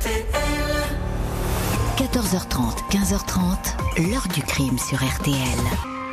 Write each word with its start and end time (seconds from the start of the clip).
RTL. 0.00 0.16
14h30, 1.98 2.88
15h30, 2.90 4.08
l'heure 4.10 4.26
du 4.34 4.40
crime 4.42 4.78
sur 4.78 4.96
RTL. 4.96 5.36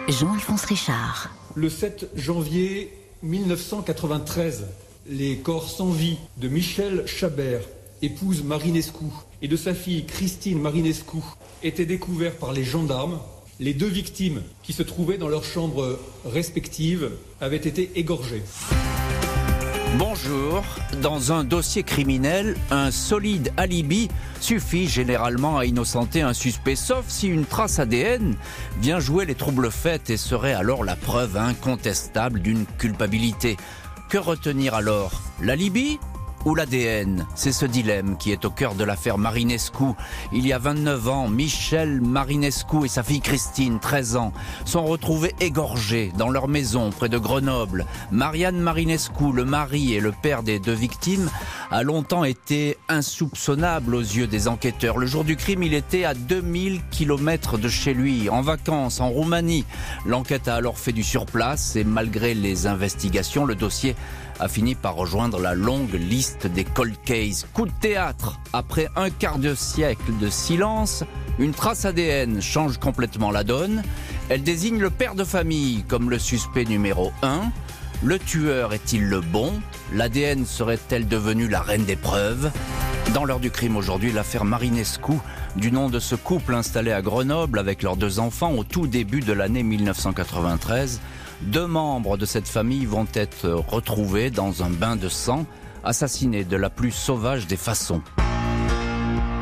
Jean-Alphonse 0.09 0.65
Richard. 0.65 1.29
Le 1.55 1.69
7 1.69 2.09
janvier 2.15 2.91
1993, 3.23 4.65
les 5.09 5.37
corps 5.37 5.69
sans 5.69 5.91
vie 5.91 6.17
de 6.35 6.49
Michel 6.49 7.07
Chabert, 7.07 7.61
épouse 8.01 8.43
Marinescu, 8.43 9.05
et 9.41 9.47
de 9.47 9.55
sa 9.55 9.73
fille 9.73 10.05
Christine 10.05 10.59
Marinescu 10.59 11.19
étaient 11.63 11.85
découverts 11.85 12.35
par 12.35 12.51
les 12.51 12.65
gendarmes. 12.65 13.19
Les 13.61 13.73
deux 13.73 13.87
victimes 13.87 14.41
qui 14.63 14.73
se 14.73 14.83
trouvaient 14.83 15.17
dans 15.17 15.29
leurs 15.29 15.45
chambres 15.45 15.97
respectives 16.25 17.11
avaient 17.39 17.55
été 17.55 17.91
égorgées. 17.95 18.43
Bonjour. 19.95 20.63
Dans 21.01 21.31
un 21.31 21.43
dossier 21.43 21.81
criminel, 21.81 22.55
un 22.69 22.91
solide 22.91 23.51
alibi 23.57 24.09
suffit 24.41 24.87
généralement 24.87 25.57
à 25.57 25.65
innocenter 25.65 26.21
un 26.21 26.33
suspect, 26.33 26.75
sauf 26.75 27.05
si 27.07 27.27
une 27.27 27.45
trace 27.45 27.79
ADN 27.79 28.35
vient 28.79 28.99
jouer 28.99 29.25
les 29.25 29.33
troubles 29.33 29.71
faits 29.71 30.09
et 30.09 30.17
serait 30.17 30.53
alors 30.53 30.83
la 30.83 30.95
preuve 30.95 31.37
incontestable 31.37 32.41
d'une 32.41 32.65
culpabilité. 32.77 33.57
Que 34.09 34.17
retenir 34.17 34.75
alors? 34.75 35.21
L'alibi? 35.41 35.99
Ou 36.45 36.55
l'ADN 36.55 37.25
C'est 37.35 37.51
ce 37.51 37.65
dilemme 37.65 38.17
qui 38.17 38.31
est 38.31 38.45
au 38.45 38.49
cœur 38.49 38.75
de 38.75 38.83
l'affaire 38.83 39.17
Marinescu. 39.17 39.93
Il 40.31 40.45
y 40.45 40.53
a 40.53 40.59
29 40.59 41.07
ans, 41.09 41.27
Michel 41.27 42.01
Marinescu 42.01 42.85
et 42.85 42.87
sa 42.87 43.03
fille 43.03 43.21
Christine, 43.21 43.79
13 43.79 44.15
ans, 44.15 44.33
sont 44.65 44.85
retrouvés 44.85 45.35
égorgés 45.39 46.11
dans 46.17 46.29
leur 46.29 46.47
maison 46.47 46.89
près 46.89 47.09
de 47.09 47.17
Grenoble. 47.17 47.85
Marianne 48.11 48.59
Marinescu, 48.59 49.31
le 49.33 49.45
mari 49.45 49.93
et 49.93 49.99
le 49.99 50.11
père 50.11 50.43
des 50.43 50.59
deux 50.59 50.73
victimes, 50.73 51.29
a 51.71 51.83
longtemps 51.83 52.23
été 52.23 52.77
insoupçonnable 52.89 53.95
aux 53.95 53.99
yeux 53.99 54.27
des 54.27 54.47
enquêteurs. 54.47 54.97
Le 54.97 55.05
jour 55.07 55.23
du 55.23 55.35
crime, 55.35 55.63
il 55.63 55.73
était 55.73 56.05
à 56.05 56.13
2000 56.13 56.81
km 56.91 57.57
de 57.57 57.69
chez 57.69 57.93
lui, 57.93 58.29
en 58.29 58.41
vacances, 58.41 58.99
en 58.99 59.09
Roumanie. 59.09 59.65
L'enquête 60.05 60.47
a 60.47 60.55
alors 60.55 60.77
fait 60.77 60.93
du 60.93 61.03
surplace 61.03 61.75
et 61.75 61.83
malgré 61.83 62.33
les 62.33 62.67
investigations, 62.67 63.45
le 63.45 63.55
dossier 63.55 63.95
a 64.39 64.47
fini 64.47 64.75
par 64.75 64.95
rejoindre 64.95 65.39
la 65.39 65.55
longue 65.55 65.93
liste 65.93 66.47
des 66.47 66.63
cold 66.63 66.95
cases. 67.05 67.45
Coup 67.53 67.65
de 67.65 67.71
théâtre, 67.81 68.39
après 68.53 68.87
un 68.95 69.09
quart 69.09 69.39
de 69.39 69.55
siècle 69.55 70.11
de 70.19 70.29
silence, 70.29 71.03
une 71.39 71.53
trace 71.53 71.85
ADN 71.85 72.41
change 72.41 72.77
complètement 72.77 73.31
la 73.31 73.43
donne. 73.43 73.83
Elle 74.29 74.43
désigne 74.43 74.79
le 74.79 74.89
père 74.89 75.15
de 75.15 75.23
famille 75.23 75.83
comme 75.87 76.09
le 76.09 76.19
suspect 76.19 76.65
numéro 76.65 77.11
1. 77.21 77.51
Le 78.03 78.19
tueur 78.19 78.73
est-il 78.73 79.07
le 79.07 79.21
bon? 79.21 79.53
L'ADN 79.93 80.45
serait-elle 80.45 81.07
devenue 81.07 81.47
la 81.47 81.61
reine 81.61 81.85
des 81.85 81.95
preuves? 81.95 82.51
Dans 83.13 83.23
l'heure 83.23 83.39
du 83.39 83.51
crime 83.51 83.77
aujourd'hui, 83.77 84.11
l'affaire 84.11 84.43
Marinescu, 84.43 85.13
du 85.55 85.71
nom 85.71 85.89
de 85.89 85.99
ce 85.99 86.15
couple 86.15 86.53
installé 86.53 86.91
à 86.91 87.01
Grenoble 87.01 87.57
avec 87.57 87.81
leurs 87.81 87.95
deux 87.95 88.19
enfants 88.19 88.51
au 88.53 88.63
tout 88.65 88.85
début 88.85 89.21
de 89.21 89.31
l'année 89.31 89.63
1993, 89.63 90.99
deux 91.41 91.67
membres 91.67 92.17
de 92.17 92.25
cette 92.25 92.47
famille 92.47 92.85
vont 92.85 93.07
être 93.13 93.49
retrouvés 93.49 94.29
dans 94.29 94.61
un 94.61 94.69
bain 94.69 94.97
de 94.97 95.07
sang, 95.07 95.45
assassinés 95.85 96.43
de 96.43 96.57
la 96.57 96.69
plus 96.69 96.91
sauvage 96.91 97.47
des 97.47 97.57
façons. 97.57 98.01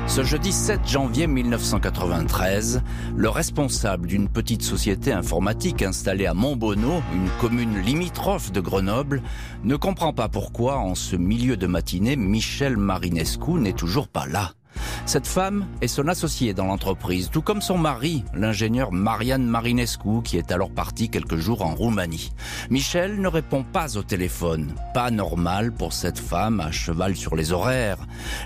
Ce 0.07 0.23
jeudi 0.23 0.51
7 0.51 0.87
janvier 0.87 1.27
1993, 1.27 2.83
le 3.15 3.29
responsable 3.29 4.07
d'une 4.07 4.29
petite 4.29 4.61
société 4.61 5.11
informatique 5.11 5.81
installée 5.81 6.27
à 6.27 6.33
Montbonneau, 6.33 7.01
une 7.13 7.29
commune 7.41 7.79
limitrophe 7.79 8.51
de 8.51 8.61
Grenoble, 8.61 9.23
ne 9.63 9.75
comprend 9.75 10.13
pas 10.13 10.29
pourquoi, 10.29 10.77
en 10.77 10.95
ce 10.95 11.15
milieu 11.15 11.57
de 11.57 11.67
matinée, 11.67 12.15
Michel 12.15 12.77
Marinescu 12.77 13.53
n'est 13.53 13.73
toujours 13.73 14.07
pas 14.07 14.27
là. 14.27 14.53
Cette 15.07 15.27
femme 15.27 15.67
est 15.81 15.87
son 15.87 16.07
associée 16.07 16.55
dans 16.55 16.65
l'entreprise, 16.65 17.29
tout 17.29 17.43
comme 17.43 17.61
son 17.61 17.77
mari, 17.77 18.23
l'ingénieur 18.33 18.91
Marianne 18.91 19.45
Marinescu, 19.45 20.23
qui 20.23 20.37
est 20.37 20.51
alors 20.51 20.71
parti 20.71 21.09
quelques 21.09 21.37
jours 21.37 21.61
en 21.61 21.75
Roumanie. 21.75 22.33
Michel 22.71 23.21
ne 23.21 23.27
répond 23.27 23.63
pas 23.63 23.97
au 23.97 24.03
téléphone. 24.03 24.73
Pas 24.95 25.11
normal 25.11 25.71
pour 25.71 25.93
cette 25.93 26.17
femme 26.17 26.59
à 26.59 26.71
cheval 26.71 27.15
sur 27.15 27.35
les 27.35 27.51
horaires. 27.51 27.99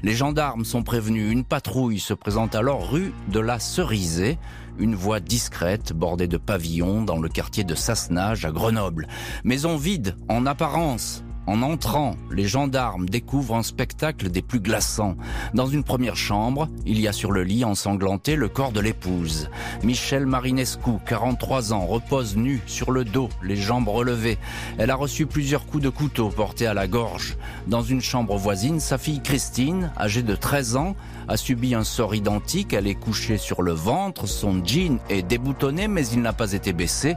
Les 0.03 0.15
gendarmes 0.15 0.65
sont 0.65 0.83
prévenus. 0.83 1.31
Une 1.31 1.45
patrouille 1.45 1.99
se 1.99 2.13
présente 2.13 2.55
alors 2.55 2.91
rue 2.91 3.13
de 3.29 3.39
la 3.39 3.57
Cerisée, 3.57 4.37
une 4.77 4.95
voie 4.95 5.21
discrète 5.21 5.93
bordée 5.93 6.27
de 6.27 6.37
pavillons 6.37 7.03
dans 7.03 7.19
le 7.19 7.29
quartier 7.29 7.63
de 7.63 7.73
Sassenage 7.73 8.43
à 8.43 8.51
Grenoble. 8.51 9.07
Maison 9.45 9.77
vide 9.77 10.17
en 10.27 10.45
apparence, 10.45 11.23
en 11.49 11.63
entrant, 11.63 12.15
les 12.29 12.47
gendarmes 12.47 13.09
découvrent 13.09 13.55
un 13.55 13.63
spectacle 13.63 14.29
des 14.29 14.43
plus 14.43 14.59
glaçants. 14.59 15.15
Dans 15.55 15.65
une 15.65 15.83
première 15.83 16.15
chambre, 16.15 16.69
il 16.85 16.99
y 16.99 17.07
a 17.07 17.11
sur 17.11 17.31
le 17.31 17.41
lit 17.41 17.65
ensanglanté 17.65 18.35
le 18.35 18.49
corps 18.49 18.71
de 18.71 18.79
l'épouse. 18.79 19.49
Michel 19.81 20.27
Marinescu, 20.27 20.91
43 21.07 21.73
ans, 21.73 21.87
repose 21.87 22.37
nu 22.37 22.61
sur 22.67 22.91
le 22.91 23.03
dos, 23.03 23.29
les 23.41 23.55
jambes 23.55 23.87
relevées. 23.87 24.37
Elle 24.77 24.91
a 24.91 24.95
reçu 24.95 25.25
plusieurs 25.25 25.65
coups 25.65 25.81
de 25.81 25.89
couteau 25.89 26.29
portés 26.29 26.67
à 26.67 26.75
la 26.75 26.87
gorge. 26.87 27.35
Dans 27.65 27.81
une 27.81 28.01
chambre 28.01 28.37
voisine, 28.37 28.79
sa 28.79 28.99
fille 28.99 29.23
Christine, 29.23 29.91
âgée 29.97 30.21
de 30.21 30.35
13 30.35 30.75
ans, 30.75 30.95
a 31.29 31.37
subi 31.37 31.75
un 31.75 31.83
sort 31.83 32.15
identique. 32.15 32.73
Elle 32.73 32.87
est 32.87 32.95
couchée 32.95 33.37
sur 33.37 33.61
le 33.61 33.71
ventre, 33.71 34.27
son 34.27 34.65
jean 34.65 34.99
est 35.09 35.21
déboutonné 35.21 35.87
mais 35.87 36.05
il 36.07 36.21
n'a 36.21 36.33
pas 36.33 36.51
été 36.53 36.73
baissé. 36.73 37.15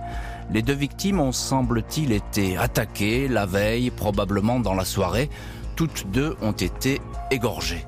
Les 0.52 0.62
deux 0.62 0.74
victimes 0.74 1.18
ont, 1.18 1.32
semble-t-il, 1.32 2.12
été 2.12 2.56
attaquées 2.56 3.26
la 3.26 3.46
veille, 3.46 3.90
probablement 3.90 4.60
dans 4.60 4.74
la 4.74 4.84
soirée. 4.84 5.30
Toutes 5.76 6.06
deux 6.10 6.36
ont 6.42 6.52
été 6.52 7.00
égorgées. 7.30 7.86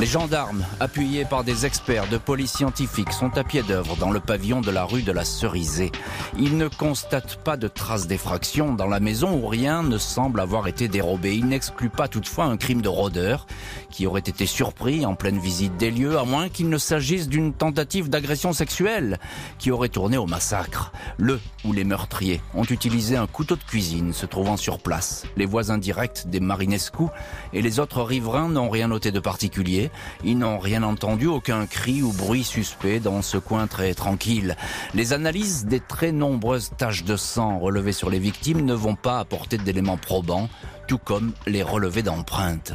Les 0.00 0.06
gendarmes, 0.06 0.66
appuyés 0.80 1.24
par 1.24 1.44
des 1.44 1.66
experts 1.66 2.08
de 2.08 2.18
police 2.18 2.52
scientifique, 2.52 3.12
sont 3.12 3.38
à 3.38 3.44
pied 3.44 3.62
d'œuvre 3.62 3.96
dans 3.96 4.10
le 4.10 4.18
pavillon 4.18 4.60
de 4.60 4.72
la 4.72 4.84
rue 4.84 5.02
de 5.02 5.12
la 5.12 5.24
Cerisée. 5.24 5.92
Ils 6.36 6.56
ne 6.58 6.66
constatent 6.66 7.36
pas 7.44 7.56
de 7.56 7.68
traces 7.68 8.08
d'effraction 8.08 8.74
dans 8.74 8.88
la 8.88 8.98
maison 8.98 9.38
où 9.40 9.46
rien 9.46 9.84
ne 9.84 9.96
semble 9.96 10.40
avoir 10.40 10.66
été 10.66 10.88
dérobé. 10.88 11.36
Ils 11.36 11.46
n'excluent 11.46 11.90
pas 11.90 12.08
toutefois 12.08 12.46
un 12.46 12.56
crime 12.56 12.82
de 12.82 12.88
rôdeur 12.88 13.46
qui 13.90 14.08
aurait 14.08 14.18
été 14.20 14.46
surpris 14.46 15.06
en 15.06 15.14
pleine 15.14 15.38
visite 15.38 15.76
des 15.76 15.92
lieux, 15.92 16.18
à 16.18 16.24
moins 16.24 16.48
qu'il 16.48 16.68
ne 16.68 16.78
s'agisse 16.78 17.28
d'une 17.28 17.52
tentative 17.52 18.10
d'agression 18.10 18.52
sexuelle 18.52 19.20
qui 19.58 19.70
aurait 19.70 19.88
tourné 19.88 20.16
au 20.16 20.26
massacre. 20.26 20.92
Le 21.18 21.40
ou 21.64 21.72
les 21.72 21.84
meurtriers 21.84 22.40
ont 22.54 22.64
utilisé 22.64 23.16
un 23.16 23.28
couteau 23.28 23.54
de 23.54 23.62
cuisine 23.62 24.12
se 24.12 24.26
trouvant 24.26 24.56
sur 24.56 24.80
place. 24.80 25.24
Les 25.36 25.46
voisins 25.46 25.78
directs 25.78 26.24
des 26.26 26.40
Marinescu 26.40 27.04
et 27.52 27.62
les 27.62 27.78
autres 27.78 28.02
riverains 28.02 28.48
n'ont 28.48 28.68
rien 28.68 28.88
noté 28.88 29.12
de 29.12 29.20
particulier. 29.20 29.83
Ils 30.24 30.38
n'ont 30.38 30.58
rien 30.58 30.82
entendu, 30.82 31.26
aucun 31.26 31.66
cri 31.66 32.02
ou 32.02 32.12
bruit 32.12 32.44
suspect 32.44 33.00
dans 33.00 33.22
ce 33.22 33.38
coin 33.38 33.66
très 33.66 33.94
tranquille. 33.94 34.56
Les 34.94 35.12
analyses 35.12 35.66
des 35.66 35.80
très 35.80 36.12
nombreuses 36.12 36.70
taches 36.76 37.04
de 37.04 37.16
sang 37.16 37.58
relevées 37.58 37.92
sur 37.92 38.10
les 38.10 38.18
victimes 38.18 38.64
ne 38.64 38.74
vont 38.74 38.96
pas 38.96 39.18
apporter 39.18 39.58
d'éléments 39.58 39.96
probants, 39.96 40.48
tout 40.86 40.98
comme 40.98 41.32
les 41.46 41.62
relevés 41.62 42.02
d'empreintes. 42.02 42.74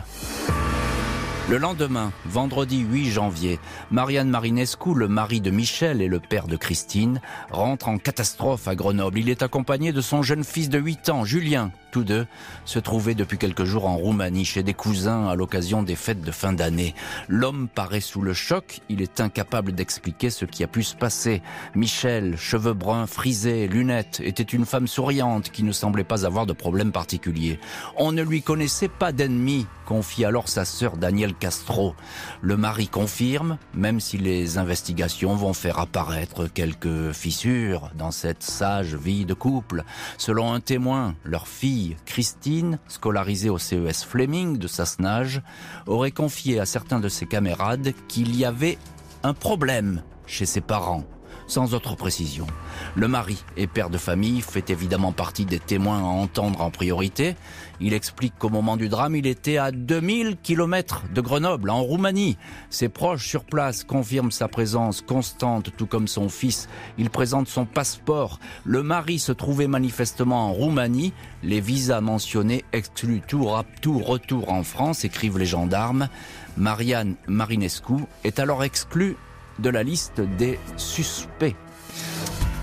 Le 1.50 1.58
lendemain, 1.58 2.12
vendredi 2.26 2.82
8 2.82 3.10
janvier, 3.10 3.60
Marianne 3.90 4.30
Marinescu, 4.30 4.94
le 4.94 5.08
mari 5.08 5.42
de 5.42 5.50
Michel 5.50 6.00
et 6.00 6.08
le 6.08 6.20
père 6.20 6.46
de 6.46 6.56
Christine, 6.56 7.22
rentre 7.50 7.88
en 7.88 7.98
catastrophe 7.98 8.68
à 8.68 8.76
Grenoble. 8.76 9.18
Il 9.18 9.30
est 9.30 9.42
accompagné 9.42 9.92
de 9.92 10.00
son 10.00 10.22
jeune 10.22 10.44
fils 10.44 10.70
de 10.70 10.78
8 10.78 11.10
ans, 11.10 11.26
Julien. 11.26 11.72
Tous 11.92 12.04
deux 12.04 12.28
se 12.66 12.78
trouvaient 12.78 13.16
depuis 13.16 13.40
quelques 13.40 13.64
jours 13.64 13.88
en 13.88 13.98
Roumanie 13.98 14.46
chez 14.46 14.62
des 14.62 14.76
cousins 14.76 15.28
à 15.28 15.34
l'occasion 15.36 15.82
des 15.82 15.96
fêtes 15.96 16.22
de 16.22 16.30
fin 16.30 16.54
d'année. 16.54 16.94
L'homme 17.28 17.68
paraît 17.68 18.00
sous 18.00 18.22
le 18.22 18.34
choc, 18.34 18.82
il 18.90 19.02
est 19.02 19.20
incapable 19.20 19.72
d'expliquer 19.72 20.30
ce 20.30 20.46
qui 20.46 20.64
a 20.64 20.68
pu 20.68 20.84
se 20.84 20.96
passer. 20.96 21.42
Michel, 21.74 22.38
cheveux 22.38 22.74
bruns, 22.74 23.08
frisés, 23.08 23.68
lunettes, 23.68 24.22
était 24.24 24.44
une 24.44 24.68
femme 24.68 24.88
souriante 24.88 25.50
qui 25.50 25.64
ne 25.64 25.72
semblait 25.72 26.04
pas 26.04 26.28
avoir 26.28 26.46
de 26.46 26.54
problème 26.54 26.92
particulier. 26.92 27.60
On 27.98 28.12
ne 28.12 28.22
lui 28.22 28.44
connaissait 28.44 28.88
pas 28.88 29.12
d'ennemi, 29.12 29.66
confie 29.88 30.26
alors 30.26 30.48
sa 30.48 30.66
sœur 30.66 30.96
Danielle 30.96 31.34
Castro. 31.40 31.96
Le 32.42 32.58
mari 32.58 32.88
confirme, 32.88 33.58
même 33.74 34.00
si 34.00 34.18
les 34.18 34.58
investigations 34.58 35.36
vont 35.36 35.54
faire 35.54 35.80
apparaître 35.80 36.48
quelques 36.48 37.12
fissures 37.14 37.90
dans 37.98 38.12
cette 38.12 38.44
sage 38.44 38.96
vie 38.96 39.26
de 39.26 39.34
couple. 39.34 39.84
Selon 40.18 40.54
un 40.54 40.60
témoin, 40.60 41.16
leur 41.24 41.48
fille 41.48 41.96
Christine, 42.06 42.80
scolarisée 42.88 43.50
au 43.50 43.58
CES 43.58 44.04
Fleming 44.04 44.58
de 44.58 44.68
Sassenage, 44.68 45.42
aurait 45.88 46.12
confié 46.12 46.60
à 46.60 46.66
certains 46.66 47.00
de 47.00 47.10
ses 47.10 47.26
camarades 47.26 47.94
qu'il 48.08 48.36
y 48.36 48.46
avait 48.46 48.78
un 49.24 49.34
problème 49.34 50.04
chez 50.26 50.46
ses 50.46 50.62
parents. 50.62 51.04
Sans 51.50 51.74
autre 51.74 51.96
précision. 51.96 52.48
Le 52.96 53.08
mari 53.08 53.44
et 53.58 53.68
père 53.68 53.90
de 53.90 53.98
famille 53.98 54.42
fait 54.42 54.70
évidemment 54.70 55.12
partie 55.12 55.46
des 55.46 55.60
témoins 55.60 56.00
à 56.00 56.04
entendre 56.04 56.62
en 56.62 56.70
priorité. 56.70 57.36
Il 57.82 57.94
explique 57.94 58.34
qu'au 58.38 58.50
moment 58.50 58.78
du 58.78 58.90
drame, 58.90 59.16
il 59.16 59.26
était 59.26 59.58
à 59.58 59.72
2000 59.72 60.38
km 60.42 61.04
de 61.14 61.22
Grenoble, 61.22 61.70
en 61.70 61.82
Roumanie. 61.82 62.38
Ses 62.70 62.90
proches 62.90 63.28
sur 63.28 63.44
place 63.46 63.84
confirment 63.84 64.32
sa 64.32 64.48
présence 64.48 65.02
constante, 65.02 65.72
tout 65.78 65.88
comme 65.88 66.08
son 66.08 66.30
fils. 66.30 66.68
Il 66.98 67.10
présente 67.10 67.48
son 67.48 67.66
passeport. 67.66 68.40
Le 68.66 68.84
mari 68.84 69.20
se 69.20 69.32
trouvait 69.32 69.68
manifestement 69.68 70.48
en 70.48 70.54
Roumanie. 70.54 71.14
Les 71.42 71.62
visas 71.62 72.02
mentionnés 72.02 72.66
excluent 72.74 73.22
tout, 73.26 73.48
tout 73.82 74.00
retour 74.00 74.52
en 74.52 74.64
France, 74.64 75.06
écrivent 75.06 75.38
les 75.38 75.46
gendarmes. 75.46 76.10
Marianne 76.58 77.16
Marinescu 77.28 77.94
est 78.24 78.40
alors 78.40 78.64
exclue 78.64 79.16
de 79.62 79.70
la 79.70 79.84
liste 79.84 80.22
des 80.22 80.60
suspects. 80.78 81.56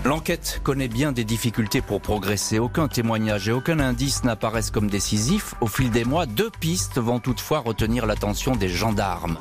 L'enquête 0.05 0.61
connaît 0.63 0.87
bien 0.87 1.11
des 1.11 1.23
difficultés 1.23 1.81
pour 1.81 2.01
progresser. 2.01 2.59
Aucun 2.59 2.87
témoignage 2.87 3.49
et 3.49 3.51
aucun 3.51 3.79
indice 3.79 4.23
n'apparaissent 4.23 4.71
comme 4.71 4.89
décisifs. 4.89 5.55
Au 5.59 5.67
fil 5.67 5.89
des 5.89 6.05
mois, 6.05 6.25
deux 6.25 6.49
pistes 6.61 6.97
vont 6.97 7.19
toutefois 7.19 7.59
retenir 7.59 8.05
l'attention 8.05 8.55
des 8.55 8.69
gendarmes. 8.69 9.37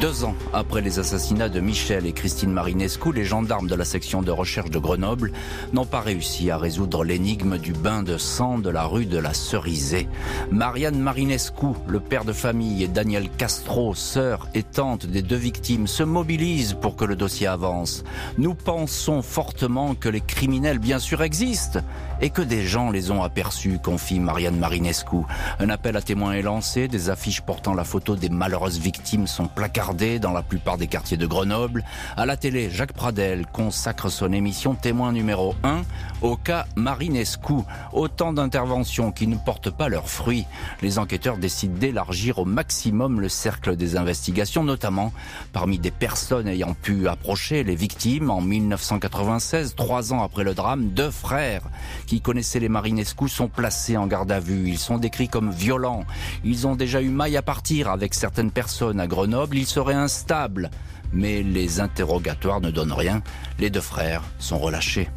Deux 0.00 0.24
ans 0.24 0.34
après 0.54 0.80
les 0.80 0.98
assassinats 0.98 1.50
de 1.50 1.60
Michel 1.60 2.06
et 2.06 2.12
Christine 2.12 2.50
Marinescu, 2.50 3.12
les 3.12 3.26
gendarmes 3.26 3.68
de 3.68 3.74
la 3.74 3.84
section 3.84 4.22
de 4.22 4.30
recherche 4.30 4.70
de 4.70 4.78
Grenoble 4.78 5.30
n'ont 5.74 5.84
pas 5.84 6.00
réussi 6.00 6.50
à 6.50 6.56
résoudre 6.56 7.04
l'énigme 7.04 7.58
du 7.58 7.74
bain 7.74 8.02
de 8.02 8.16
sang 8.16 8.58
de 8.58 8.70
la 8.70 8.84
rue 8.84 9.04
de 9.04 9.18
la 9.18 9.34
Cerisée. 9.34 10.08
Marianne 10.50 10.98
Marinescu, 10.98 11.74
le 11.86 12.00
père 12.00 12.24
de 12.24 12.32
famille, 12.32 12.82
et 12.82 12.88
Daniel 12.88 13.28
Castro, 13.28 13.94
sœur 13.94 14.48
et 14.54 14.62
tante 14.62 15.04
des 15.04 15.20
deux 15.20 15.36
victimes, 15.36 15.86
se 15.86 16.02
mobilisent 16.02 16.78
pour 16.80 16.96
que 16.96 17.04
le 17.04 17.14
dossier 17.14 17.46
avance. 17.46 18.02
Nous 18.38 18.54
pensons 18.54 19.20
fortement 19.20 19.94
que 19.94 20.08
les 20.08 20.22
criminels, 20.22 20.78
bien 20.78 20.98
sûr, 20.98 21.22
existent 21.22 21.80
et 22.22 22.30
que 22.30 22.42
des 22.42 22.66
gens 22.66 22.90
les 22.90 23.10
ont 23.10 23.22
aperçus, 23.22 23.78
confie 23.82 24.18
Marianne 24.18 24.58
Marinescu. 24.58 25.24
Un 25.58 25.68
appel 25.68 25.96
à 25.96 26.02
témoins 26.02 26.32
est 26.32 26.42
lancé, 26.42 26.88
des 26.88 27.10
affiches 27.10 27.42
portant 27.42 27.74
la 27.74 27.84
photo 27.84 28.16
des 28.16 28.30
malheureuses 28.30 28.78
victimes 28.78 29.26
sont 29.26 29.46
placardées 29.46 29.89
dans 29.92 30.32
la 30.32 30.42
plupart 30.42 30.78
des 30.78 30.86
quartiers 30.86 31.16
de 31.16 31.26
Grenoble. 31.26 31.84
À 32.16 32.24
la 32.24 32.36
télé, 32.36 32.70
Jacques 32.70 32.92
Pradel 32.92 33.44
consacre 33.46 34.08
son 34.08 34.32
émission 34.32 34.74
témoin 34.74 35.12
numéro 35.12 35.54
1 35.64 35.82
au 36.22 36.36
cas 36.36 36.66
Marinescu. 36.76 37.54
Autant 37.92 38.32
d'interventions 38.32 39.10
qui 39.10 39.26
ne 39.26 39.36
portent 39.36 39.70
pas 39.70 39.88
leurs 39.88 40.08
fruits. 40.08 40.46
Les 40.80 40.98
enquêteurs 40.98 41.38
décident 41.38 41.76
d'élargir 41.76 42.38
au 42.38 42.44
maximum 42.44 43.20
le 43.20 43.28
cercle 43.28 43.74
des 43.74 43.96
investigations, 43.96 44.62
notamment 44.62 45.12
parmi 45.52 45.78
des 45.78 45.90
personnes 45.90 46.46
ayant 46.46 46.74
pu 46.74 47.08
approcher 47.08 47.64
les 47.64 47.74
victimes 47.74 48.30
en 48.30 48.40
1996, 48.40 49.74
trois 49.74 50.12
ans 50.12 50.22
après 50.22 50.44
le 50.44 50.54
drame. 50.54 50.90
Deux 50.90 51.10
frères 51.10 51.62
qui 52.06 52.20
connaissaient 52.20 52.60
les 52.60 52.68
Marinescu 52.68 53.28
sont 53.28 53.48
placés 53.48 53.96
en 53.96 54.06
garde 54.06 54.30
à 54.30 54.38
vue. 54.38 54.68
Ils 54.68 54.78
sont 54.78 54.98
décrits 54.98 55.28
comme 55.28 55.50
violents. 55.50 56.04
Ils 56.44 56.68
ont 56.68 56.76
déjà 56.76 57.02
eu 57.02 57.08
maille 57.08 57.36
à 57.36 57.42
partir 57.42 57.90
avec 57.90 58.14
certaines 58.14 58.52
personnes 58.52 59.00
à 59.00 59.08
Grenoble. 59.08 59.58
Ils 59.58 59.66
serait 59.80 59.94
instable. 59.94 60.70
Mais 61.12 61.42
les 61.42 61.80
interrogatoires 61.80 62.60
ne 62.60 62.70
donnent 62.70 62.92
rien. 62.92 63.22
Les 63.58 63.70
deux 63.70 63.80
frères 63.80 64.22
sont 64.38 64.58
relâchés. 64.58 65.08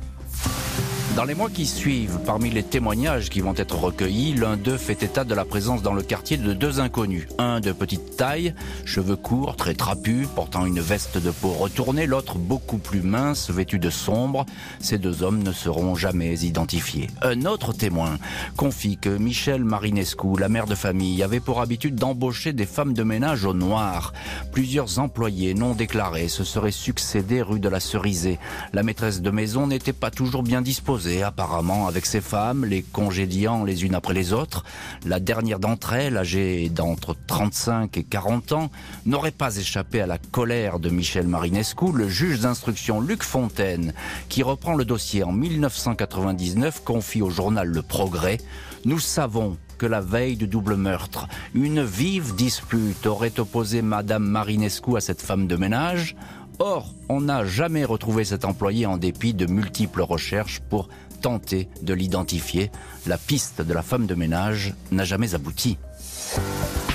Dans 1.15 1.25
les 1.25 1.35
mois 1.35 1.51
qui 1.51 1.67
suivent, 1.67 2.17
parmi 2.25 2.49
les 2.49 2.63
témoignages 2.63 3.29
qui 3.29 3.41
vont 3.41 3.53
être 3.55 3.77
recueillis, 3.77 4.33
l'un 4.33 4.57
d'eux 4.57 4.77
fait 4.77 5.03
état 5.03 5.23
de 5.23 5.35
la 5.35 5.45
présence 5.45 5.83
dans 5.83 5.93
le 5.93 6.01
quartier 6.01 6.37
de 6.37 6.53
deux 6.53 6.79
inconnus. 6.79 7.27
Un 7.37 7.59
de 7.59 7.71
petite 7.71 8.17
taille, 8.17 8.55
cheveux 8.83 9.15
courts, 9.15 9.55
très 9.55 9.75
trapus, 9.75 10.27
portant 10.35 10.65
une 10.65 10.79
veste 10.79 11.19
de 11.19 11.29
peau 11.29 11.49
retournée, 11.49 12.07
l'autre 12.07 12.39
beaucoup 12.39 12.79
plus 12.79 13.03
mince, 13.03 13.51
vêtu 13.51 13.77
de 13.77 13.91
sombre. 13.91 14.47
Ces 14.79 14.97
deux 14.97 15.21
hommes 15.21 15.43
ne 15.43 15.51
seront 15.51 15.93
jamais 15.93 16.33
identifiés. 16.39 17.11
Un 17.21 17.45
autre 17.45 17.73
témoin 17.73 18.17
confie 18.57 18.97
que 18.97 19.09
Michel 19.09 19.63
Marinescu, 19.63 20.39
la 20.39 20.49
mère 20.49 20.65
de 20.65 20.73
famille, 20.73 21.21
avait 21.21 21.39
pour 21.39 21.61
habitude 21.61 21.93
d'embaucher 21.93 22.53
des 22.53 22.65
femmes 22.65 22.93
de 22.93 23.03
ménage 23.03 23.45
au 23.45 23.53
noir. 23.53 24.13
Plusieurs 24.51 24.97
employés 24.97 25.53
non 25.53 25.75
déclarés 25.75 26.27
se 26.27 26.43
seraient 26.43 26.71
succédés 26.71 27.43
rue 27.43 27.59
de 27.59 27.69
la 27.69 27.79
Cerisée. 27.79 28.39
La 28.73 28.81
maîtresse 28.81 29.21
de 29.21 29.29
maison 29.29 29.67
n'était 29.67 29.93
pas 29.93 30.09
toujours 30.09 30.41
bien 30.41 30.63
disposée 30.63 31.02
apparemment 31.23 31.87
avec 31.87 32.05
ses 32.05 32.21
femmes, 32.21 32.65
les 32.65 32.81
congédiant 32.81 33.63
les 33.63 33.85
unes 33.85 33.95
après 33.95 34.13
les 34.13 34.33
autres. 34.33 34.63
La 35.05 35.19
dernière 35.19 35.59
d'entre 35.59 35.93
elles, 35.93 36.17
âgée 36.17 36.69
d'entre 36.69 37.15
35 37.27 37.97
et 37.97 38.03
40 38.03 38.51
ans, 38.53 38.71
n'aurait 39.05 39.31
pas 39.31 39.57
échappé 39.57 40.01
à 40.01 40.07
la 40.07 40.17
colère 40.17 40.79
de 40.79 40.89
Michel 40.89 41.27
Marinescu, 41.27 41.91
le 41.93 42.07
juge 42.07 42.41
d'instruction 42.41 43.01
Luc 43.01 43.23
Fontaine, 43.23 43.93
qui 44.29 44.43
reprend 44.43 44.75
le 44.75 44.85
dossier 44.85 45.23
en 45.23 45.31
1999, 45.31 46.83
confie 46.83 47.21
au 47.21 47.29
journal 47.29 47.67
Le 47.67 47.81
Progrès. 47.81 48.37
Nous 48.85 48.99
savons 48.99 49.57
que 49.77 49.85
la 49.85 50.01
veille 50.01 50.37
du 50.37 50.47
double 50.47 50.75
meurtre, 50.75 51.27
une 51.53 51.83
vive 51.83 52.35
dispute 52.35 53.05
aurait 53.05 53.39
opposé 53.39 53.81
Madame 53.81 54.23
Marinescu 54.23 54.95
à 54.95 55.01
cette 55.01 55.21
femme 55.21 55.47
de 55.47 55.55
ménage. 55.55 56.15
Or, 56.59 56.93
on 57.09 57.21
n'a 57.21 57.45
jamais 57.45 57.83
retrouvé 57.83 58.23
cet 58.23 58.45
employé 58.45 58.85
en 58.85 58.97
dépit 58.97 59.33
de 59.33 59.45
multiples 59.45 60.01
recherches 60.01 60.59
pour 60.59 60.87
tenter 61.21 61.69
de 61.81 61.93
l'identifier. 61.93 62.71
La 63.07 63.17
piste 63.17 63.61
de 63.61 63.73
la 63.73 63.81
femme 63.81 64.05
de 64.05 64.15
ménage 64.15 64.73
n'a 64.91 65.03
jamais 65.03 65.35
abouti. 65.35 65.77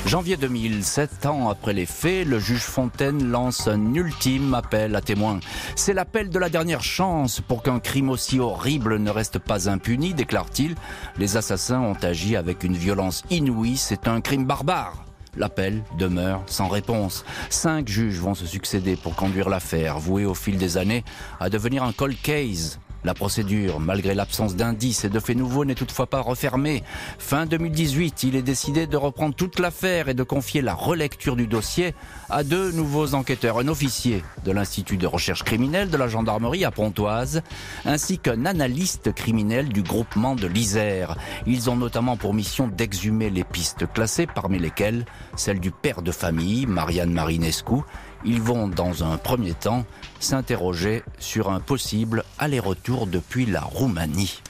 Janvier 0.07 0.37
2000, 0.37 0.85
sept 0.85 1.27
ans 1.27 1.51
après 1.51 1.73
les 1.73 1.87
faits, 1.87 2.27
le 2.27 2.39
juge 2.39 2.63
Fontaine 2.63 3.31
lance 3.31 3.69
un 3.69 3.95
ultime 3.95 4.55
appel 4.55 4.95
à 4.97 5.01
témoins. 5.01 5.41
C'est 5.77 5.93
l'appel 5.93 6.31
de 6.31 6.39
la 6.39 6.49
dernière 6.49 6.83
chance 6.83 7.41
pour 7.41 7.63
qu'un 7.63 7.81
crime 7.81 8.09
aussi 8.11 8.39
horrible 8.39 8.99
ne 8.99 9.11
reste 9.11 9.39
pas 9.39 9.69
impuni, 9.69 10.15
déclare-t-il. 10.15 10.77
Les 11.19 11.37
assassins 11.37 11.81
ont 11.81 11.97
agi 12.03 12.37
avec 12.37 12.65
une 12.65 12.77
violence 12.77 13.23
inouïe, 13.31 13.77
c'est 13.77 14.09
un 14.09 14.21
crime 14.21 14.47
barbare. 14.47 15.08
L'appel 15.38 15.82
demeure 15.96 16.43
sans 16.46 16.67
réponse. 16.67 17.25
Cinq 17.49 17.88
juges 17.88 18.19
vont 18.19 18.35
se 18.35 18.44
succéder 18.44 18.96
pour 18.96 19.14
conduire 19.14 19.49
l'affaire, 19.49 19.99
vouée 19.99 20.25
au 20.25 20.35
fil 20.35 20.58
des 20.58 20.76
années 20.76 21.05
à 21.38 21.49
devenir 21.49 21.85
un 21.85 21.93
cold 21.93 22.17
case, 22.20 22.81
la 23.05 23.15
procédure, 23.15 23.81
malgré 23.81 24.15
l'absence 24.15 24.56
d'indices 24.56 25.05
et 25.05 25.09
de 25.09 25.21
faits 25.21 25.37
nouveaux, 25.37 25.65
n'est 25.65 25.75
toutefois 25.75 26.06
pas 26.06 26.21
refermée. 26.21 26.83
Fin 27.19 27.47
2018, 27.47 28.25
il 28.25 28.37
est 28.37 28.43
décidé 28.43 28.87
de 28.87 28.97
reprendre 28.97 29.35
toute 29.35 29.59
l'affaire 29.59 30.09
et 30.09 30.15
de 30.15 30.23
confier 30.23 30.62
la 30.62 30.75
relecture 30.75 31.37
du 31.37 31.47
dossier 31.47 31.95
à 32.29 32.45
deux 32.45 32.73
nouveaux 32.73 33.15
enquêteurs, 33.15 33.59
un 33.59 33.69
officier 33.69 34.23
de 34.45 34.53
l'Institut 34.53 34.97
de 34.97 35.06
recherche 35.06 35.45
criminelle 35.45 35.91
de 35.91 35.97
la 35.97 36.09
gendarmerie 36.09 36.65
à 36.65 36.71
Pontoise, 36.71 37.43
ainsi 37.85 38.19
qu'un 38.19 38.45
analyste 38.45 39.12
criminel 39.12 39.69
du 39.69 39.83
groupement 39.83 40.35
de 40.35 40.47
l'Isère. 40.47 41.17
Ils 41.47 41.71
ont 41.71 41.77
notamment 41.77 42.17
pour 42.17 42.35
mission 42.35 42.69
d'exhumer 42.69 43.31
les 43.31 43.45
pistes 43.45 43.91
classées, 43.93 44.27
parmi 44.27 44.59
lesquelles 44.59 45.05
celle 45.37 45.61
du 45.61 45.71
père 45.71 46.03
de 46.03 46.12
famille, 46.12 46.67
Marianne 46.67 47.12
Marinescu, 47.12 47.83
ils 48.25 48.43
vont 48.43 48.69
dans 48.69 49.05
un 49.05 49.17
premier 49.17 49.55
temps 49.55 49.85
s'interroger 50.20 51.03
sur 51.19 51.50
un 51.50 51.61
possible 51.61 52.25
aller-retour 52.38 53.06
depuis 53.06 53.47
la 53.47 53.61
Roumanie. 53.61 54.43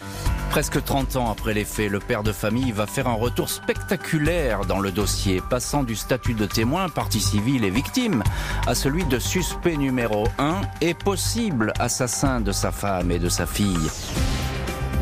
Presque 0.51 0.83
30 0.83 1.17
ans 1.17 1.31
après 1.31 1.53
les 1.53 1.65
faits, 1.65 1.91
le 1.91 1.99
père 1.99 2.23
de 2.23 2.33
famille 2.33 2.73
va 2.73 2.87
faire 2.87 3.07
un 3.07 3.15
retour 3.15 3.51
spectaculaire 3.51 4.65
dans 4.65 4.81
le 4.81 4.91
dossier, 4.91 5.43
passant 5.51 5.83
du 5.83 5.95
statut 5.95 6.35
de 6.35 6.47
témoin, 6.47 6.89
partie 6.89 7.21
civile 7.21 7.65
et 7.65 7.71
victime, 7.71 8.23
à 8.67 8.75
celui 8.75 9.05
de 9.05 9.19
suspect 9.19 9.77
numéro 9.77 10.27
1 10.39 10.63
et 10.81 10.95
possible 10.95 11.73
assassin 11.79 12.41
de 12.41 12.53
sa 12.53 12.73
femme 12.73 13.11
et 13.11 13.19
de 13.19 13.29
sa 13.29 13.47
fille. 13.47 13.91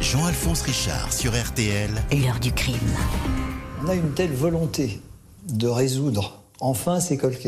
Jean-Alphonse 0.00 0.62
Richard 0.62 1.12
sur 1.12 1.32
RTL. 1.32 1.90
L'heure 2.12 2.40
du 2.40 2.52
crime. 2.52 2.76
On 3.84 3.88
a 3.88 3.94
une 3.94 4.12
telle 4.12 4.34
volonté 4.34 5.00
de 5.48 5.68
résoudre 5.68 6.42
enfin 6.60 7.00
ces 7.00 7.16
cold 7.16 7.38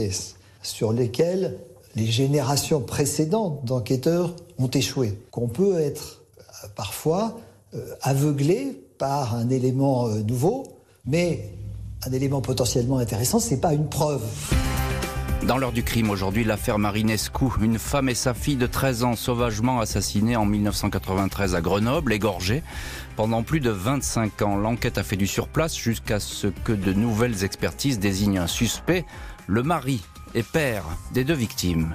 sur 0.62 0.92
lesquels 0.92 1.58
les 1.96 2.06
générations 2.06 2.80
précédentes 2.80 3.64
d'enquêteurs 3.64 4.34
ont 4.58 4.68
échoué. 4.68 5.18
Qu'on 5.30 5.48
peut 5.48 5.78
être 5.80 6.22
euh, 6.40 6.68
parfois 6.76 7.38
euh, 7.74 7.94
aveuglé 8.02 8.80
par 8.98 9.34
un 9.34 9.50
élément 9.50 10.08
euh, 10.08 10.22
nouveau, 10.22 10.64
mais 11.06 11.50
un 12.06 12.12
élément 12.12 12.40
potentiellement 12.40 12.98
intéressant, 12.98 13.40
ce 13.40 13.50
n'est 13.50 13.60
pas 13.60 13.74
une 13.74 13.88
preuve. 13.88 14.22
Dans 15.46 15.56
l'heure 15.56 15.72
du 15.72 15.84
crime 15.84 16.10
aujourd'hui, 16.10 16.44
l'affaire 16.44 16.78
Marinescu, 16.78 17.46
une 17.60 17.78
femme 17.78 18.08
et 18.08 18.14
sa 18.14 18.34
fille 18.34 18.56
de 18.56 18.66
13 18.66 19.04
ans 19.04 19.16
sauvagement 19.16 19.80
assassinées 19.80 20.36
en 20.36 20.44
1993 20.44 21.54
à 21.54 21.60
Grenoble, 21.60 22.12
égorgées. 22.12 22.62
Pendant 23.16 23.42
plus 23.42 23.60
de 23.60 23.70
25 23.70 24.42
ans, 24.42 24.56
l'enquête 24.56 24.98
a 24.98 25.02
fait 25.02 25.16
du 25.16 25.26
surplace 25.26 25.76
jusqu'à 25.76 26.20
ce 26.20 26.48
que 26.48 26.72
de 26.72 26.92
nouvelles 26.92 27.44
expertises 27.44 27.98
désignent 27.98 28.38
un 28.38 28.46
suspect, 28.48 29.04
le 29.46 29.62
mari 29.62 30.02
et 30.34 30.42
père 30.42 30.84
des 31.12 31.24
deux 31.24 31.34
victimes. 31.34 31.94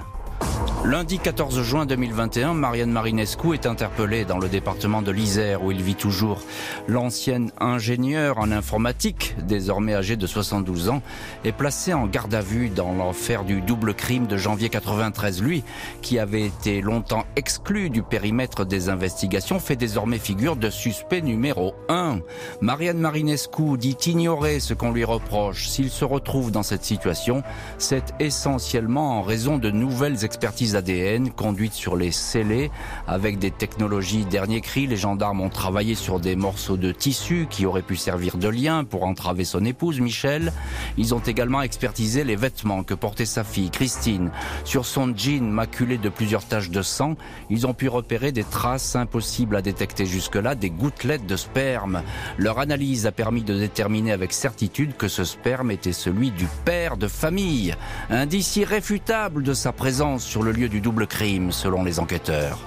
Lundi 0.86 1.18
14 1.18 1.62
juin 1.62 1.86
2021, 1.86 2.52
Marianne 2.52 2.90
Marinescu 2.90 3.54
est 3.54 3.64
interpellée 3.64 4.26
dans 4.26 4.36
le 4.38 4.50
département 4.50 5.00
de 5.00 5.10
l'Isère 5.10 5.64
où 5.64 5.72
il 5.72 5.82
vit 5.82 5.94
toujours. 5.94 6.42
L'ancienne 6.88 7.50
ingénieure 7.58 8.36
en 8.36 8.52
informatique, 8.52 9.34
désormais 9.48 9.94
âgée 9.94 10.16
de 10.16 10.26
72 10.26 10.90
ans, 10.90 11.00
est 11.42 11.52
placée 11.52 11.94
en 11.94 12.06
garde 12.06 12.34
à 12.34 12.42
vue 12.42 12.68
dans 12.68 12.92
l'affaire 12.92 13.44
du 13.44 13.62
double 13.62 13.94
crime 13.94 14.26
de 14.26 14.36
janvier 14.36 14.68
93. 14.68 15.42
Lui, 15.42 15.64
qui 16.02 16.18
avait 16.18 16.44
été 16.44 16.82
longtemps 16.82 17.24
exclu 17.34 17.88
du 17.88 18.02
périmètre 18.02 18.66
des 18.66 18.90
investigations, 18.90 19.60
fait 19.60 19.76
désormais 19.76 20.18
figure 20.18 20.54
de 20.54 20.68
suspect 20.68 21.22
numéro 21.22 21.72
1. 21.88 22.18
Marianne 22.60 22.98
Marinescu 22.98 23.78
dit 23.78 23.96
ignorer 24.04 24.60
ce 24.60 24.74
qu'on 24.74 24.92
lui 24.92 25.04
reproche. 25.04 25.66
S'il 25.66 25.88
se 25.88 26.04
retrouve 26.04 26.50
dans 26.50 26.62
cette 26.62 26.84
situation, 26.84 27.42
c'est 27.78 28.12
essentiellement 28.20 29.18
en 29.18 29.22
raison 29.22 29.56
de 29.56 29.70
nouvelles 29.70 30.26
expertises 30.26 30.73
ADN 30.76 31.30
conduite 31.30 31.72
sur 31.72 31.96
les 31.96 32.10
scellés 32.10 32.70
avec 33.06 33.38
des 33.38 33.50
technologies 33.50 34.24
dernier 34.24 34.60
cri. 34.60 34.86
Les 34.86 34.96
gendarmes 34.96 35.40
ont 35.40 35.48
travaillé 35.48 35.94
sur 35.94 36.20
des 36.20 36.36
morceaux 36.36 36.76
de 36.76 36.92
tissu 36.92 37.46
qui 37.50 37.66
auraient 37.66 37.82
pu 37.82 37.96
servir 37.96 38.36
de 38.36 38.48
lien 38.48 38.84
pour 38.84 39.04
entraver 39.04 39.44
son 39.44 39.64
épouse 39.64 40.00
Michel. 40.00 40.52
Ils 40.96 41.14
ont 41.14 41.20
également 41.20 41.62
expertisé 41.62 42.24
les 42.24 42.36
vêtements 42.36 42.82
que 42.82 42.94
portait 42.94 43.26
sa 43.26 43.44
fille 43.44 43.70
Christine. 43.70 44.30
Sur 44.64 44.86
son 44.86 45.14
jean 45.16 45.50
maculé 45.50 45.98
de 45.98 46.08
plusieurs 46.08 46.44
taches 46.44 46.70
de 46.70 46.82
sang, 46.82 47.16
ils 47.50 47.66
ont 47.66 47.74
pu 47.74 47.88
repérer 47.88 48.32
des 48.32 48.44
traces 48.44 48.96
impossibles 48.96 49.56
à 49.56 49.62
détecter 49.62 50.06
jusque-là, 50.06 50.54
des 50.54 50.70
gouttelettes 50.70 51.26
de 51.26 51.36
sperme. 51.36 52.02
Leur 52.38 52.58
analyse 52.58 53.06
a 53.06 53.12
permis 53.12 53.42
de 53.42 53.58
déterminer 53.58 54.12
avec 54.12 54.32
certitude 54.32 54.96
que 54.96 55.08
ce 55.08 55.24
sperme 55.24 55.70
était 55.70 55.92
celui 55.92 56.30
du 56.30 56.46
père 56.64 56.96
de 56.96 57.08
famille. 57.08 57.74
Indice 58.10 58.56
irréfutable 58.56 59.42
de 59.42 59.54
sa 59.54 59.72
présence 59.72 60.24
sur 60.24 60.42
le 60.42 60.52
lieu 60.52 60.63
du 60.68 60.80
double 60.80 61.06
crime, 61.06 61.52
selon 61.52 61.84
les 61.84 62.00
enquêteurs. 62.00 62.58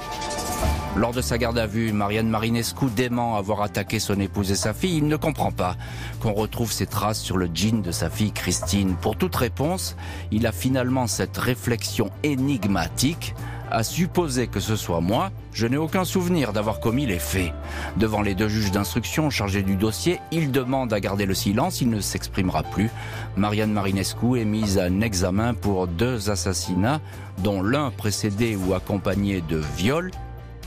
Lors 0.96 1.13
de 1.13 1.22
sa 1.22 1.38
garde 1.38 1.60
à 1.60 1.68
vue, 1.68 1.92
Marianne 1.92 2.30
Marinescu 2.30 2.88
dément 2.88 3.36
avoir 3.36 3.62
attaqué 3.62 4.00
son 4.00 4.20
épouse 4.20 4.51
et 4.51 4.56
sa 4.56 4.74
fille. 4.74 4.98
Il 4.98 5.08
ne 5.08 5.16
comprend 5.16 5.51
pas 5.51 5.75
qu'on 6.20 6.34
retrouve 6.34 6.72
ses 6.72 6.88
traces 6.88 7.22
sur 7.22 7.38
le 7.38 7.48
jean 7.54 7.84
de 7.84 7.92
sa 7.92 8.10
fille 8.10 8.32
Christine. 8.32 8.96
Pour 8.96 9.16
toute 9.16 9.36
réponse, 9.36 9.96
il 10.32 10.48
a 10.48 10.51
finalement 10.51 11.06
cette 11.06 11.38
réflexion 11.38 12.10
énigmatique 12.24 13.36
à 13.71 13.83
supposer 13.83 14.47
que 14.47 14.59
ce 14.59 14.75
soit 14.75 15.01
moi, 15.01 15.31
je 15.53 15.67
n'ai 15.67 15.77
aucun 15.77 16.05
souvenir 16.05 16.53
d'avoir 16.53 16.79
commis 16.79 17.05
les 17.05 17.19
faits. 17.19 17.53
Devant 17.97 18.21
les 18.21 18.36
deux 18.36 18.47
juges 18.47 18.71
d'instruction 18.71 19.29
chargés 19.29 19.63
du 19.63 19.75
dossier, 19.75 20.19
il 20.31 20.51
demande 20.51 20.93
à 20.93 21.00
garder 21.00 21.25
le 21.25 21.33
silence, 21.33 21.81
il 21.81 21.89
ne 21.89 22.00
s'exprimera 22.00 22.63
plus. 22.63 22.89
Marianne 23.36 23.71
Marinescu 23.71 24.39
est 24.39 24.45
mise 24.45 24.79
en 24.79 25.01
examen 25.01 25.53
pour 25.53 25.88
deux 25.88 26.29
assassinats, 26.29 27.01
dont 27.39 27.62
l'un 27.62 27.91
précédé 27.91 28.55
ou 28.55 28.74
accompagné 28.74 29.41
de 29.41 29.62
viol. 29.75 30.12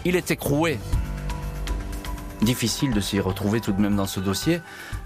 Il 0.04 0.16
est 0.16 0.30
écroué 0.30 0.78
difficile 2.42 2.92
de 2.92 3.00
s'y 3.00 3.20
retrouver 3.20 3.60
tout 3.60 3.72
de 3.72 3.80
même 3.80 3.96
dans 3.96 4.06
ce 4.06 4.20
dossier. 4.20 4.60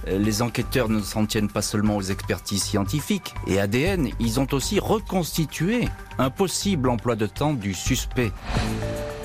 Euh, 0.09 0.19
les 0.19 0.43
enquêteurs 0.43 0.89
ne 0.89 1.01
s'en 1.01 1.27
tiennent 1.27 1.51
pas 1.51 1.63
seulement 1.63 1.97
aux 1.97 2.03
expertises 2.03 2.63
scientifiques 2.63 3.35
et 3.47 3.61
ADN, 3.61 4.11
ils 4.21 4.41
ont 4.41 4.47
aussi 4.53 4.79
reconstitué 4.79 5.89
un 6.19 6.31
possible 6.31 6.89
emploi 6.89 7.17
de 7.17 7.27
temps 7.27 7.53
du 7.53 7.75
suspect. 7.75 8.33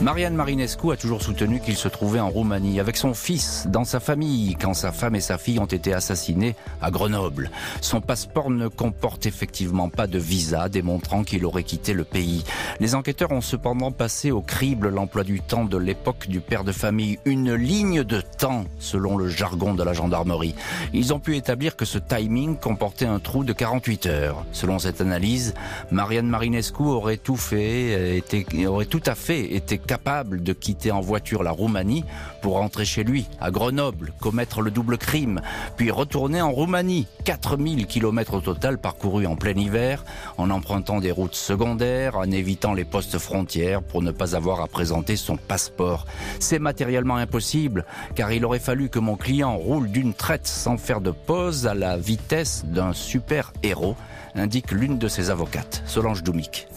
Marianne 0.02 0.36
Marinescu 0.36 0.94
a 0.94 0.96
toujours 0.96 1.22
soutenu 1.22 1.60
qu'il 1.60 1.76
se 1.76 1.90
trouvait 1.90 2.22
en 2.22 2.30
Roumanie 2.30 2.80
avec 2.80 2.96
son 2.96 3.14
fils, 3.14 3.68
dans 3.68 3.84
sa 3.84 4.00
famille, 4.00 4.56
quand 4.56 4.74
sa 4.74 4.94
femme 4.94 5.16
et 5.16 5.20
sa 5.20 5.38
fille 5.38 5.60
ont 5.60 5.66
été 5.66 5.94
assassinées 5.94 6.56
à 6.82 6.90
Grenoble. 6.90 7.52
Son 7.82 8.00
passeport 8.00 8.50
ne 8.50 8.70
comporte 8.70 9.26
effectivement 9.26 9.90
pas 9.90 10.08
de 10.08 10.18
visa 10.18 10.70
démontrant 10.70 11.26
qu'il 11.26 11.44
aurait 11.44 11.64
quitté 11.64 11.92
le 11.92 12.06
pays. 12.06 12.46
Les 12.80 12.96
enquêteurs 12.96 13.32
ont 13.32 13.42
cependant 13.42 13.92
passé 13.92 14.32
au 14.32 14.40
crible 14.40 14.88
l'emploi 14.88 15.26
du 15.26 15.42
temps 15.42 15.66
de 15.66 15.78
l'époque 15.78 16.30
du 16.30 16.40
père 16.40 16.64
de 16.64 16.72
famille, 16.72 17.20
une 17.26 17.54
ligne 17.54 18.06
de 18.06 18.22
temps 18.22 18.64
selon 18.80 19.18
le 19.18 19.28
jargon 19.28 19.74
de 19.74 19.84
la 19.84 19.92
gendarmerie. 19.92 20.56
Ils 20.94 21.14
ont 21.14 21.20
pu 21.20 21.36
établir 21.36 21.76
que 21.76 21.84
ce 21.84 21.98
timing 21.98 22.56
comportait 22.56 23.06
un 23.06 23.20
trou 23.20 23.44
de 23.44 23.52
48 23.52 24.06
heures. 24.06 24.46
Selon 24.54 24.80
cette 24.80 25.02
analyse, 25.02 25.56
Marianne 25.92 26.28
Marinescu 26.28 26.84
aurait 26.84 27.18
tout 27.18 27.36
fait, 27.36 28.16
était, 28.16 28.66
aurait 28.66 28.86
tout 28.86 29.04
à 29.06 29.16
fait 29.16 29.56
été 29.56 29.78
capable 29.90 30.44
de 30.44 30.54
quitter 30.54 30.92
en 30.92 31.02
voiture 31.02 31.42
la 31.42 31.50
Roumanie 31.50 32.06
pour 32.44 32.54
rentrer 32.54 32.86
chez 32.86 33.04
lui, 33.04 33.28
à 33.42 33.50
Grenoble, 33.50 34.14
commettre 34.22 34.62
le 34.62 34.70
double 34.70 35.00
crime, 35.00 35.42
puis 35.78 35.90
retourner 35.90 36.44
en 36.44 36.52
Roumanie. 36.52 37.08
4000 37.26 37.88
km 37.88 38.36
au 38.36 38.42
total 38.42 38.78
parcourus 38.78 39.26
en 39.26 39.36
plein 39.36 39.56
hiver, 39.56 40.06
en 40.38 40.52
empruntant 40.52 41.00
des 41.00 41.10
routes 41.10 41.34
secondaires, 41.34 42.18
en 42.18 42.30
évitant 42.30 42.76
les 42.76 42.86
postes 42.86 43.18
frontières 43.18 43.82
pour 43.82 44.04
ne 44.04 44.12
pas 44.12 44.36
avoir 44.36 44.62
à 44.62 44.68
présenter 44.68 45.16
son 45.16 45.38
passeport. 45.38 46.06
C'est 46.40 46.60
matériellement 46.60 47.16
impossible, 47.16 47.84
car 48.14 48.32
il 48.32 48.46
aurait 48.46 48.60
fallu 48.60 48.90
que 48.90 49.00
mon 49.00 49.16
client 49.16 49.58
roule 49.58 49.90
d'une 49.90 50.14
traite 50.14 50.46
sans 50.46 50.78
faire 50.78 51.02
de 51.02 51.10
pause 51.10 51.66
à 51.66 51.74
la 51.74 51.98
vitesse 51.98 52.64
d'un 52.64 52.94
super 52.94 53.54
héros 53.64 53.96
indique 54.40 54.72
l'une 54.72 54.98
de 54.98 55.08
ses 55.08 55.30
avocates, 55.30 55.84
Solange 55.86 56.24
Doumic. 56.24 56.68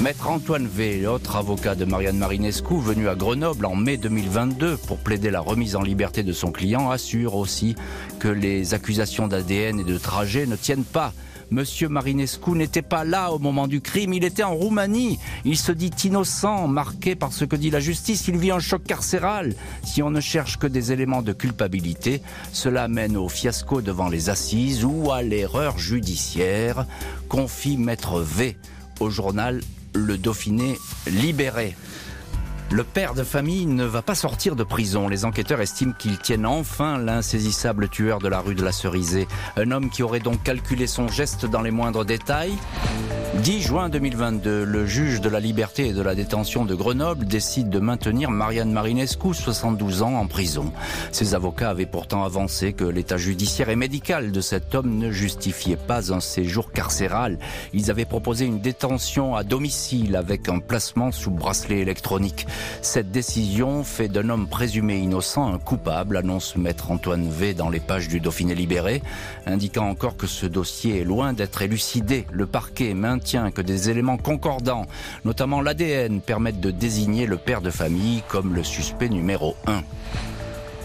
Maître 0.00 0.28
Antoine 0.28 0.66
V, 0.66 1.06
autre 1.06 1.36
avocat 1.36 1.74
de 1.74 1.84
Marianne 1.84 2.16
Marinescu, 2.16 2.80
venu 2.80 3.08
à 3.08 3.14
Grenoble 3.14 3.66
en 3.66 3.74
mai 3.74 3.96
2022 3.96 4.76
pour 4.76 4.98
plaider 4.98 5.30
la 5.30 5.40
remise 5.40 5.76
en 5.76 5.82
liberté 5.82 6.22
de 6.22 6.32
son 6.32 6.52
client, 6.52 6.90
assure 6.90 7.34
aussi 7.34 7.74
que 8.18 8.28
les 8.28 8.72
accusations 8.72 9.28
d'ADN 9.28 9.80
et 9.80 9.84
de 9.84 9.98
trajet 9.98 10.46
ne 10.46 10.56
tiennent 10.56 10.84
pas 10.84 11.12
Monsieur 11.50 11.88
Marinescu 11.88 12.52
n'était 12.52 12.80
pas 12.80 13.04
là 13.04 13.32
au 13.32 13.40
moment 13.40 13.66
du 13.66 13.80
crime, 13.80 14.12
il 14.12 14.24
était 14.24 14.44
en 14.44 14.54
Roumanie. 14.54 15.18
Il 15.44 15.56
se 15.56 15.72
dit 15.72 15.90
innocent, 16.04 16.68
marqué 16.68 17.16
par 17.16 17.32
ce 17.32 17.44
que 17.44 17.56
dit 17.56 17.70
la 17.70 17.80
justice, 17.80 18.28
il 18.28 18.38
vit 18.38 18.52
un 18.52 18.60
choc 18.60 18.84
carcéral. 18.84 19.54
Si 19.82 20.00
on 20.02 20.10
ne 20.10 20.20
cherche 20.20 20.58
que 20.58 20.68
des 20.68 20.92
éléments 20.92 21.22
de 21.22 21.32
culpabilité, 21.32 22.22
cela 22.52 22.86
mène 22.86 23.16
au 23.16 23.28
fiasco 23.28 23.82
devant 23.82 24.08
les 24.08 24.30
assises 24.30 24.84
ou 24.84 25.10
à 25.10 25.22
l'erreur 25.22 25.76
judiciaire, 25.76 26.86
confie 27.28 27.76
Maître 27.76 28.20
V 28.20 28.56
au 29.00 29.10
journal 29.10 29.60
Le 29.92 30.18
Dauphiné 30.18 30.78
libéré. 31.08 31.74
Le 32.72 32.84
père 32.84 33.14
de 33.14 33.24
famille 33.24 33.66
ne 33.66 33.84
va 33.84 34.00
pas 34.00 34.14
sortir 34.14 34.54
de 34.54 34.62
prison. 34.62 35.08
Les 35.08 35.24
enquêteurs 35.24 35.60
estiment 35.60 35.92
qu'ils 35.92 36.18
tiennent 36.18 36.46
enfin 36.46 36.98
l'insaisissable 36.98 37.88
tueur 37.88 38.20
de 38.20 38.28
la 38.28 38.38
rue 38.38 38.54
de 38.54 38.62
la 38.62 38.70
Cerisée. 38.70 39.26
Un 39.56 39.72
homme 39.72 39.90
qui 39.90 40.04
aurait 40.04 40.20
donc 40.20 40.44
calculé 40.44 40.86
son 40.86 41.08
geste 41.08 41.46
dans 41.46 41.62
les 41.62 41.72
moindres 41.72 42.04
détails. 42.04 42.54
10 43.42 43.62
juin 43.62 43.88
2022, 43.88 44.64
le 44.64 44.84
juge 44.84 45.22
de 45.22 45.30
la 45.30 45.40
liberté 45.40 45.86
et 45.86 45.92
de 45.94 46.02
la 46.02 46.14
détention 46.14 46.66
de 46.66 46.74
Grenoble 46.74 47.24
décide 47.24 47.70
de 47.70 47.78
maintenir 47.78 48.30
Marianne 48.30 48.70
Marinescu, 48.70 49.32
72 49.32 50.02
ans, 50.02 50.16
en 50.16 50.26
prison. 50.26 50.72
Ses 51.10 51.34
avocats 51.34 51.70
avaient 51.70 51.86
pourtant 51.86 52.22
avancé 52.22 52.74
que 52.74 52.84
l'état 52.84 53.16
judiciaire 53.16 53.70
et 53.70 53.76
médical 53.76 54.30
de 54.30 54.40
cet 54.42 54.74
homme 54.74 54.98
ne 54.98 55.10
justifiait 55.10 55.78
pas 55.78 56.12
un 56.12 56.20
séjour 56.20 56.70
carcéral. 56.70 57.38
Ils 57.72 57.90
avaient 57.90 58.04
proposé 58.04 58.44
une 58.44 58.60
détention 58.60 59.34
à 59.34 59.42
domicile 59.42 60.16
avec 60.16 60.50
un 60.50 60.58
placement 60.58 61.10
sous 61.10 61.30
bracelet 61.30 61.78
électronique. 61.78 62.46
Cette 62.82 63.10
décision 63.10 63.84
fait 63.84 64.08
d'un 64.08 64.28
homme 64.28 64.48
présumé 64.48 64.98
innocent 64.98 65.50
un 65.50 65.58
coupable, 65.58 66.18
annonce 66.18 66.56
maître 66.56 66.90
Antoine 66.90 67.30
V 67.30 67.54
dans 67.54 67.70
les 67.70 67.80
pages 67.80 68.08
du 68.08 68.20
Dauphiné 68.20 68.54
libéré, 68.54 69.02
indiquant 69.46 69.88
encore 69.88 70.18
que 70.18 70.26
ce 70.26 70.44
dossier 70.44 71.00
est 71.00 71.04
loin 71.04 71.32
d'être 71.32 71.62
élucidé. 71.62 72.26
Le 72.32 72.44
parquet 72.44 72.92
maintient 72.92 73.29
que 73.54 73.62
des 73.62 73.90
éléments 73.90 74.16
concordants, 74.16 74.86
notamment 75.24 75.60
l'ADN, 75.60 76.20
permettent 76.20 76.60
de 76.60 76.70
désigner 76.70 77.26
le 77.26 77.36
père 77.36 77.60
de 77.60 77.70
famille 77.70 78.22
comme 78.28 78.54
le 78.54 78.64
suspect 78.64 79.08
numéro 79.08 79.54
1. 79.66 79.82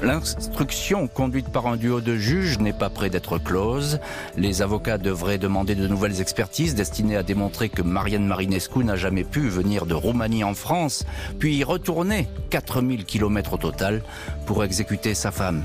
L'instruction 0.04 1.08
conduite 1.08 1.50
par 1.50 1.66
un 1.66 1.78
duo 1.78 2.02
de 2.02 2.16
juges 2.16 2.60
n'est 2.60 2.74
pas 2.74 2.90
près 2.90 3.10
d'être 3.10 3.40
close. 3.40 4.00
Les 4.38 4.62
avocats 4.62 5.00
devraient 5.00 5.38
demander 5.38 5.74
de 5.74 5.88
nouvelles 5.88 6.22
expertises 6.22 6.76
destinées 6.76 7.18
à 7.18 7.24
démontrer 7.24 7.70
que 7.70 7.82
Marianne 7.82 8.28
Marinescu 8.28 8.84
n'a 8.84 8.98
jamais 8.98 9.24
pu 9.24 9.48
venir 9.48 9.88
de 9.88 9.96
Roumanie 9.96 10.44
en 10.44 10.54
France, 10.54 11.06
puis 11.40 11.56
y 11.56 11.64
retourner 11.64 12.28
4000 12.52 13.06
km 13.06 13.54
au 13.54 13.58
total 13.58 14.04
pour 14.46 14.64
exécuter 14.64 15.16
sa 15.16 15.32
femme 15.32 15.64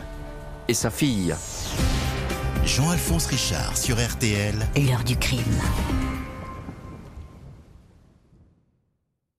et 0.68 0.74
sa 0.74 0.90
fille. 0.90 1.34
Jean-Alphonse 2.64 3.26
Richard 3.26 3.76
sur 3.76 3.96
RTL. 3.96 4.54
L'heure 4.76 5.04
du 5.04 5.16
crime. 5.16 5.60